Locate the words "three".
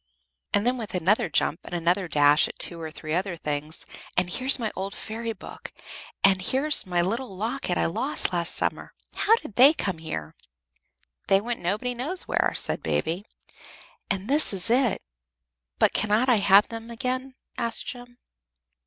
2.89-3.13